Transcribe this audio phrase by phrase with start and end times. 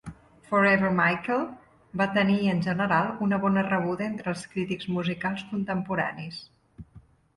[0.51, 1.43] "Forever, Michael"
[2.01, 6.45] va tenir en general una bona rebuda entre els crítics musicals contemporanis.